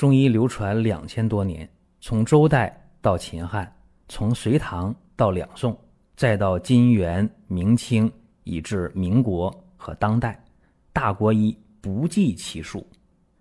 [0.00, 1.68] 中医流传两千多年，
[2.00, 3.70] 从周代到秦汉，
[4.08, 5.78] 从隋唐到两宋，
[6.16, 8.10] 再到金元明清，
[8.44, 10.42] 以至民国和当代，
[10.90, 12.86] 大国医不计其数。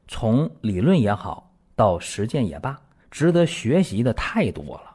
[0.10, 2.78] 从理论也好，到实践也罢，
[3.10, 4.94] 值得学习的太多了。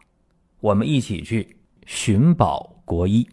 [0.61, 1.57] 我们一起去
[1.87, 3.27] 寻宝国医。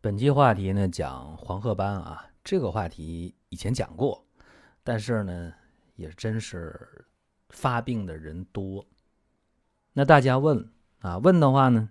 [0.00, 4.26] 本期话题呢，讲黄褐斑啊，这个话题以前讲过，
[4.82, 5.52] 但是呢，
[5.96, 7.04] 也真是。
[7.48, 8.86] 发病的人多，
[9.92, 10.70] 那大家问
[11.00, 11.18] 啊？
[11.18, 11.88] 问的话呢，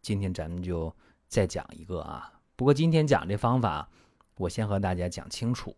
[0.00, 0.94] 今天咱们就
[1.28, 2.32] 再讲一个啊。
[2.56, 3.88] 不过今天讲这方法，
[4.36, 5.76] 我先和大家讲清楚，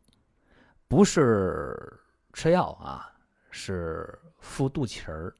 [0.87, 2.01] 不是
[2.33, 3.12] 吃药啊，
[3.51, 5.35] 是敷肚脐儿。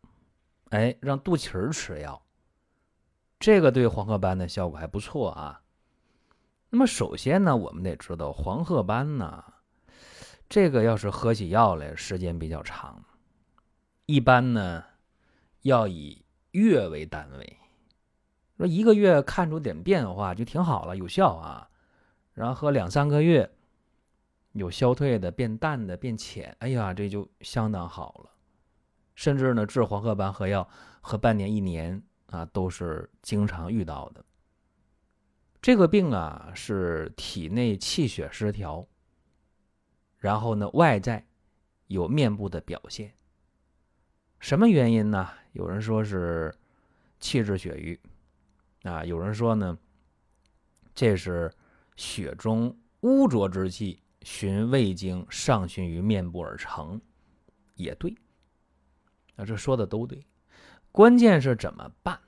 [0.71, 2.21] 哎，让肚脐儿吃药，
[3.39, 5.63] 这个对黄褐斑的效果还不错啊。
[6.69, 9.43] 那么首先呢，我们得知道黄褐斑呢，
[10.49, 13.03] 这个要是喝起药来，时间比较长。
[14.11, 14.83] 一般呢，
[15.61, 17.59] 要以月为单位，
[18.57, 21.69] 说一个月看出点变化就挺好了，有效啊。
[22.33, 23.53] 然后喝两三个月，
[24.53, 28.31] 有消退的、变淡的、变浅，哎呀，这就相当好了。
[29.15, 30.67] 甚至呢，治黄褐斑喝药
[31.03, 34.25] 喝半年、一年啊，都是经常遇到的。
[35.61, 38.89] 这个病啊，是体内气血失调，
[40.17, 41.27] 然后呢，外在
[41.89, 43.13] 有面部的表现。
[44.41, 45.29] 什么原因呢？
[45.53, 46.55] 有人说是
[47.19, 47.99] 气滞血瘀，
[48.83, 49.77] 啊，有人说呢，
[50.95, 51.53] 这是
[51.97, 57.01] 血中污浊之气循胃经上循于面部而成，
[57.75, 58.15] 也对。
[59.35, 60.25] 啊，这说的都对，
[60.93, 62.21] 关键是怎么办？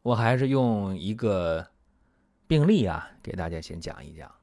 [0.00, 1.66] 我还是用一个
[2.46, 4.34] 病例啊，给大家先讲一讲。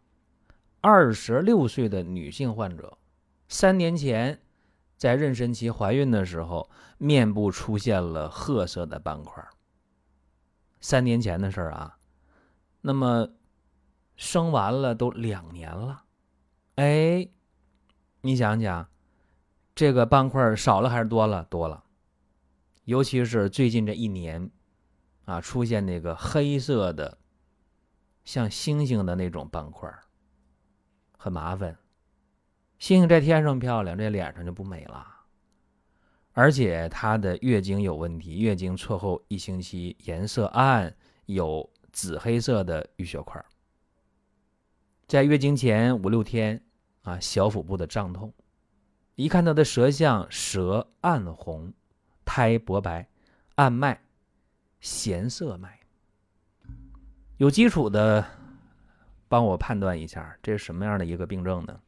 [0.79, 2.97] 二十六岁的女性患者，
[3.47, 4.39] 三年前。
[5.01, 9.43] 在妊娠期怀孕的时候，面部出现了褐色的斑块。
[10.79, 11.97] 三年前的事儿啊，
[12.81, 13.27] 那么
[14.15, 16.03] 生完了都两年了，
[16.75, 17.27] 哎，
[18.21, 18.87] 你想想，
[19.73, 21.43] 这个斑块少了还是多了？
[21.45, 21.83] 多了，
[22.83, 24.51] 尤其是最近这一年，
[25.25, 27.17] 啊，出现那个黑色的，
[28.23, 29.91] 像星星的那种斑块，
[31.17, 31.75] 很麻烦。
[32.81, 35.05] 星星在天上漂亮，这脸上就不美了。
[36.31, 40.91] 而且她的月经有问题，月经错后一星期，颜色暗，
[41.27, 43.39] 有紫黑色的淤血块。
[45.05, 46.59] 在月经前五六天，
[47.03, 48.33] 啊，小腹部的胀痛，
[49.13, 51.71] 一看她的舌象，舌暗红，
[52.25, 53.07] 苔薄白，
[53.57, 54.01] 暗脉，
[54.79, 55.79] 弦色脉。
[57.37, 58.25] 有基础的，
[59.27, 61.79] 帮我判断一下，这是什么样的一个病症呢？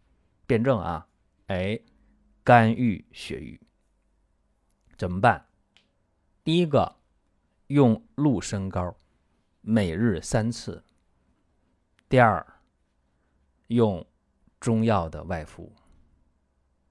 [0.45, 1.07] 辩证啊，
[1.47, 1.79] 哎，
[2.43, 3.59] 肝郁血瘀，
[4.97, 5.45] 怎么办？
[6.43, 6.97] 第一个，
[7.67, 8.95] 用鹿参膏，
[9.61, 10.83] 每日三次。
[12.09, 12.45] 第二，
[13.67, 14.05] 用
[14.59, 15.73] 中药的外敷。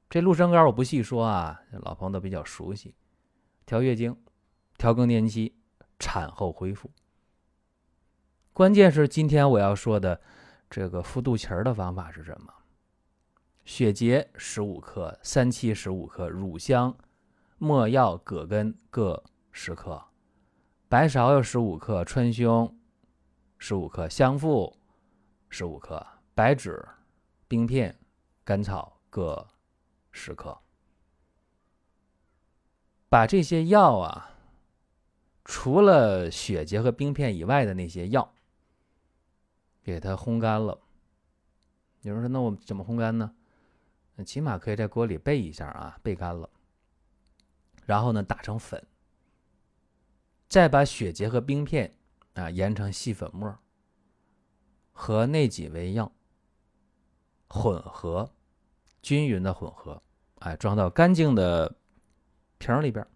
[0.09, 2.95] 这鹿参膏我不细说啊，老朋友都比较熟悉。
[3.67, 4.17] 调月经，
[4.77, 5.55] 调更年期，
[5.99, 6.91] 产后恢复。
[8.53, 10.21] 关键是今天我要说的
[10.69, 12.53] 这个敷肚脐儿的方法是什么？
[13.65, 16.97] 血竭十五克，三七十五克，乳香、
[17.59, 20.03] 没药、葛根各十克，
[20.89, 22.75] 白芍药十五克，川芎
[23.59, 24.77] 十五克，香附
[25.49, 26.85] 十五克，白芷、
[27.47, 27.97] 冰片、
[28.43, 29.47] 甘草各
[30.11, 30.59] 十克。
[33.09, 34.31] 把这些药啊，
[35.45, 38.35] 除了血竭和冰片以外的那些药，
[39.85, 40.81] 给它烘干了。
[42.01, 43.33] 有人说：“那我怎么烘干呢？”
[44.25, 46.49] 起码可以在锅里备一下啊，备干了，
[47.85, 48.85] 然后呢打成粉，
[50.49, 51.93] 再把血结和冰片
[52.35, 53.57] 啊研成细粉末，
[54.93, 56.11] 和那几味药
[57.49, 58.31] 混合，
[59.01, 60.03] 均匀的混合，
[60.41, 61.75] 哎，装到干净的
[62.59, 63.07] 瓶里边。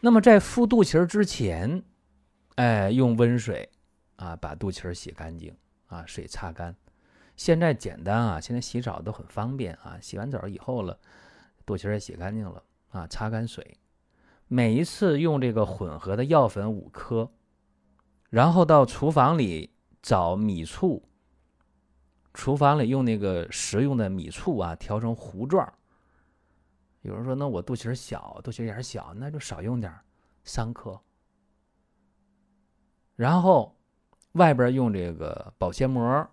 [0.00, 1.82] 那么在敷肚脐之前，
[2.54, 3.70] 哎，用温水
[4.16, 5.54] 啊把肚脐洗干净
[5.86, 6.74] 啊，水擦干。
[7.40, 9.96] 现在简单啊，现在洗澡都很方便啊。
[9.98, 11.00] 洗完澡以后了，
[11.64, 13.78] 肚脐也洗干净了啊，擦干水。
[14.46, 17.32] 每一次用这个混合的药粉五颗，
[18.28, 19.70] 然后到厨房里
[20.02, 21.02] 找米醋，
[22.34, 25.66] 厨房里用那个食用的米醋啊，调成糊状。
[27.00, 29.90] 有人说，那我肚脐小，肚脐眼小，那就少用点，
[30.44, 31.00] 三克。
[33.16, 33.74] 然后
[34.32, 36.28] 外边用这个保鲜膜。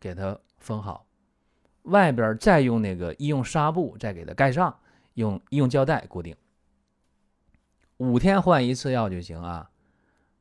[0.00, 1.06] 给它封好，
[1.82, 4.76] 外边再用那个医用纱布再给它盖上，
[5.14, 6.34] 用医用胶带固定。
[7.98, 9.70] 五天换一次药就行啊。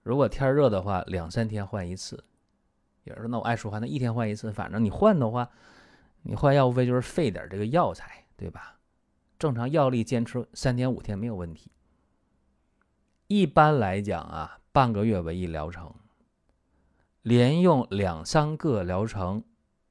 [0.01, 2.23] 如果天热的话，两三天换一次。
[3.03, 5.49] 有人说那我爱出汗，那一天换一次，反正你换的话，
[6.23, 8.77] 你换药无非就是费点这个药材，对吧？
[9.37, 11.71] 正常药力坚持三天五天没有问题。
[13.27, 15.93] 一般来讲啊，半个月为一疗程，
[17.21, 19.43] 连用两三个疗程，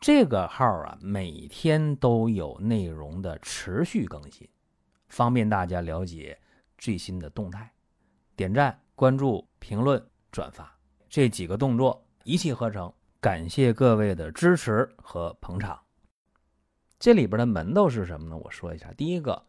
[0.00, 4.48] 这个号啊，每天都有内容的持续更新，
[5.08, 6.38] 方便大家了解
[6.76, 7.72] 最新的动态。
[8.36, 10.00] 点赞、关注、评论、
[10.30, 10.72] 转发
[11.08, 12.92] 这几个动作一气呵成。
[13.20, 15.82] 感谢各位的支持和捧场。
[17.00, 18.36] 这里边的门道是什么呢？
[18.36, 19.44] 我说一下，第一个，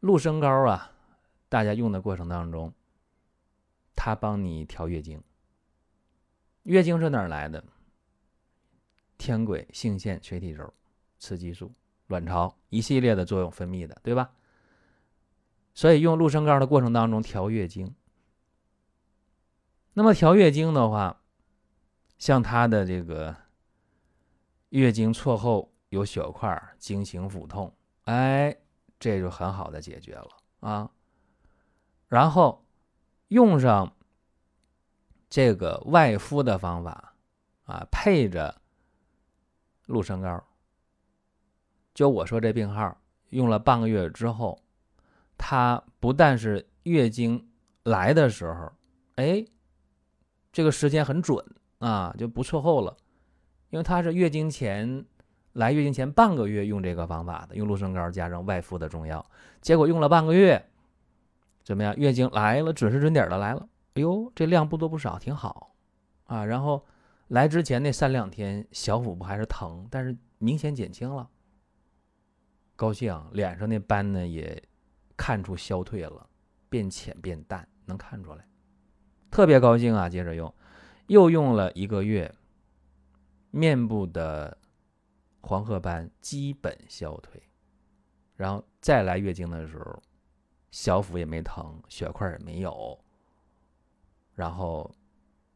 [0.00, 0.92] 鹿参膏啊，
[1.48, 2.70] 大家用的过程当中，
[3.96, 5.22] 它帮你调月经。
[6.64, 7.64] 月经是哪儿来的？
[9.18, 10.72] 天癸、性腺、垂体轴、
[11.18, 11.72] 雌激素、
[12.06, 14.32] 卵巢一系列的作用分泌的，对吧？
[15.74, 17.94] 所以用鹿参膏的过程当中调月经。
[19.92, 21.22] 那么调月经的话，
[22.18, 23.36] 像它的这个
[24.70, 25.70] 月经错后。
[25.90, 27.72] 有血块、经行腹痛，
[28.06, 28.56] 哎，
[28.98, 30.28] 这就很好的解决了
[30.58, 30.90] 啊。
[32.08, 32.66] 然后
[33.28, 33.96] 用上
[35.30, 37.14] 这个外敷的方法
[37.62, 38.60] 啊，配着
[39.86, 40.42] 鹿参膏。
[41.94, 42.96] 就我说这病号
[43.30, 44.58] 用了半个月之后，
[45.38, 47.48] 它不但是月经
[47.84, 48.72] 来的时候，
[49.16, 49.44] 哎，
[50.52, 51.44] 这个时间很准
[51.78, 52.96] 啊，就不错后了，
[53.70, 55.04] 因为它是月经前。
[55.54, 59.24] 来月经前半个月用这个方法的，用鹿参膏加上外敷的中药，
[59.60, 60.68] 结果用了半个月，
[61.62, 61.94] 怎么样？
[61.94, 63.68] 月经来了，准时准点的来了。
[63.94, 65.72] 哎呦，这量不多不少，挺好
[66.24, 66.44] 啊。
[66.44, 66.84] 然后
[67.28, 71.30] 来之前那三两天小腹部还是疼，但是明显减轻了，
[72.76, 74.62] 高兴，脸上那斑呢也
[75.16, 76.28] 看出消退了，
[76.68, 78.46] 变浅变淡，能看出来，
[79.30, 80.08] 特别高兴啊。
[80.08, 80.54] 接着用，
[81.06, 82.34] 又用了一个月，
[83.50, 84.58] 面部的。
[85.46, 87.38] 黄褐斑基本消退，
[88.34, 90.02] 然后再来月经的时候，
[90.70, 92.98] 小腹也没疼，血块也没有。
[94.32, 94.90] 然后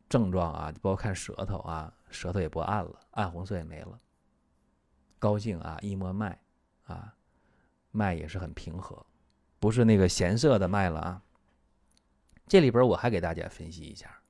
[0.09, 4.01] 症状啊，包括看舌头啊，舌头也不暗了，暗红色也没了。
[5.19, 6.41] 高兴啊，一摸脉
[6.85, 7.15] 啊，
[7.91, 9.05] 脉也是很平和，
[9.59, 11.23] 不是那个咸涩的脉了啊。
[12.47, 14.23] 这里边我还给大家分析一下。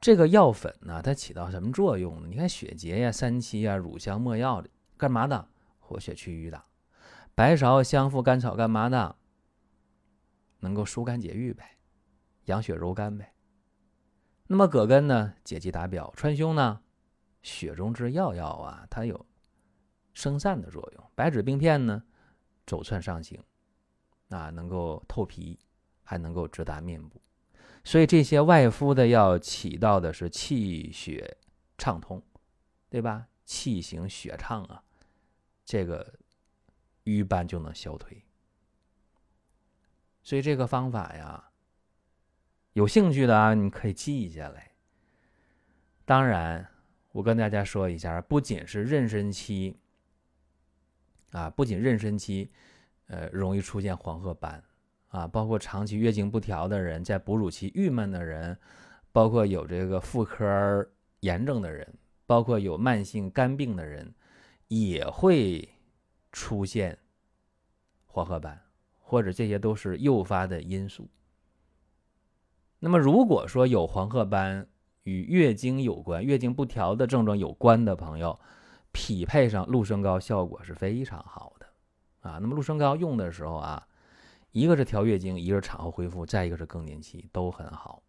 [0.00, 2.28] 这个药粉呢，它起到什么作用呢？
[2.28, 5.48] 你看血竭呀、三七呀、乳香、没药的，干嘛的？
[5.80, 6.62] 活血祛瘀的。
[7.34, 9.16] 白芍、香附、甘草干嘛的？
[10.60, 11.78] 能够疏肝解郁呗，
[12.44, 13.32] 养血柔肝呗。
[14.48, 16.80] 那么葛根呢，解肌达表；川芎呢，
[17.42, 19.26] 血中之药药啊，它有
[20.14, 21.10] 生散的作用。
[21.14, 22.04] 白芷冰片呢，
[22.66, 23.42] 走窜上行，
[24.28, 25.58] 啊，能够透皮，
[26.04, 27.20] 还能够直达面部。
[27.82, 31.36] 所以这些外敷的药起到的是气血
[31.78, 32.22] 畅通，
[32.88, 33.28] 对吧？
[33.44, 34.82] 气行血畅啊，
[35.64, 36.18] 这个
[37.04, 38.24] 瘀斑就能消退。
[40.22, 41.50] 所以这个方法呀，
[42.76, 44.70] 有兴趣的啊，你可以记下来。
[46.04, 46.68] 当然，
[47.10, 49.78] 我跟大家说一下，不仅是妊娠期
[51.30, 52.50] 啊，不仅妊娠期，
[53.06, 54.62] 呃，容易出现黄褐斑。
[55.08, 58.54] 啊，包括长期月经不调的人，在哺乳期郁闷的人，
[59.10, 60.86] 包括有这个妇科
[61.20, 61.90] 炎症的人，
[62.26, 64.14] 包括有慢性肝病的人，
[64.68, 65.66] 也会
[66.30, 66.98] 出现
[68.04, 68.60] 黄褐斑，
[68.98, 71.08] 或者这些都是诱发的因素。
[72.78, 74.68] 那么，如果说有黄褐斑
[75.04, 78.38] 与月经有关、月经不调的症状有关的朋友，
[78.92, 81.66] 匹配上鹿参膏效果是非常好的
[82.20, 82.38] 啊。
[82.40, 83.86] 那么，鹿参膏用的时候啊。
[84.52, 88.02] 一个是调月经，一个是产后恢复，再一个是更年期都很好。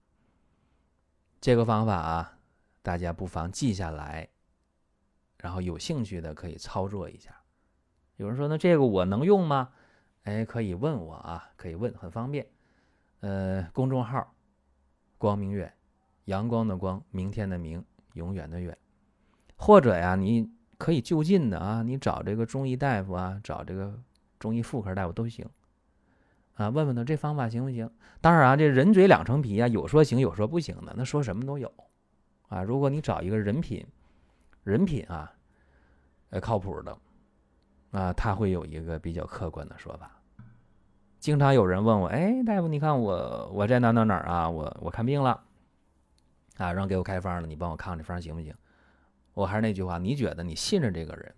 [1.42, 2.38] 这个方法啊，
[2.82, 4.30] 大家不妨记下来，
[5.40, 7.36] 然后有兴趣的可以操作一下。
[8.16, 9.72] 有人说，那这个我能用吗？
[10.24, 12.48] 哎，可以问我啊，可以问，很方便。
[13.20, 14.34] 呃，公众号
[15.18, 15.74] “光明远”，
[16.26, 17.84] 阳光的光，明天的明，
[18.14, 18.78] 永远的远。
[19.56, 24.00] 或者呀，你可以就近的啊，你找这个中医大夫啊，找这个
[24.38, 25.48] 中医妇科大夫都行
[26.54, 27.90] 啊，问问他这方法行不行？
[28.22, 31.74] 当然啊，这人嘴两层皮啊，有说行有说不行的，那说什么都有
[32.50, 32.62] 啊。
[32.62, 33.86] 如果你找一个人品
[34.64, 35.34] 人品啊，
[36.30, 36.98] 呃靠谱的
[37.92, 40.17] 啊，他会有一个比较客观的说法。
[41.28, 45.44] 经常有人问我，哎，大夫，你看我我在哪哪哪啊，我我看病了
[46.56, 48.54] 啊，让给我开方了，你帮我看看这方行不行？
[49.34, 51.36] 我还是那句话，你觉得你信任这个人，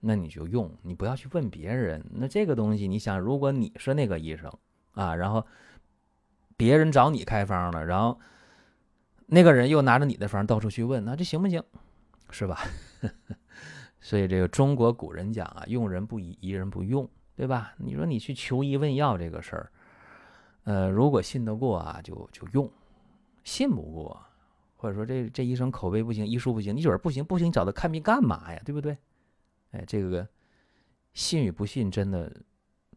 [0.00, 2.02] 那你就用，你不要去问别人。
[2.14, 4.50] 那这个东西，你想，如果你是那个医生
[4.92, 5.46] 啊，然后
[6.56, 8.18] 别人找你开方了，然后
[9.26, 11.62] 那个人又拿着你的方到处去问，那这行不行？
[12.30, 12.58] 是吧？
[14.00, 17.74] 所以这个中国古人讲啊，用人不疑，疑人不用，对吧？
[17.78, 19.72] 你说你去求医问药这个事儿，
[20.64, 22.66] 呃，如果信得过啊，就就用；
[23.42, 24.20] 信不过。
[24.76, 28.60] 或者说这这医生口碑不行，医术不行，你觉得不行不行，你找他看病干嘛呀？
[28.64, 28.98] 对不对？
[29.70, 30.28] 哎，这个
[31.14, 32.30] 信与不信真的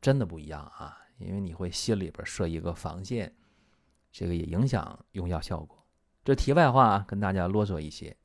[0.01, 3.33] 真的不一样啊，因为你会心里边设一个防线，
[4.11, 5.81] 这个也影响用药效果。
[6.25, 8.15] 这题外话啊，跟大家啰嗦一些。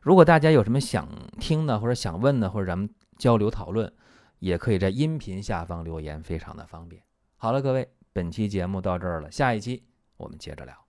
[0.00, 1.08] 如果大家有什么想
[1.40, 3.92] 听的或者想问的，或者咱们交流讨论，
[4.38, 7.02] 也可以在音频下方留言，非常的方便。
[7.36, 9.84] 好了，各位，本期节目到这儿了，下一期
[10.16, 10.87] 我们接着聊。